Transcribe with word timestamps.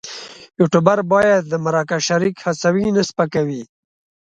یوټوبر 0.59 0.99
باید 1.11 1.41
د 1.47 1.53
مرکه 1.65 1.97
شریک 2.07 2.35
هڅوي 2.45 2.87
نه 2.95 3.01
سپکوي. 3.09 3.63